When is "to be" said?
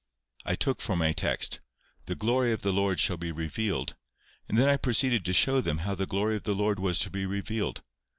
7.01-7.27